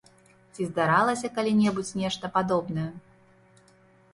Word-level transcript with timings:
Ці 0.53 0.61
здаралася 0.69 1.29
калі-небудзь 1.35 1.91
нешта 2.01 2.25
падобнае? 2.39 2.87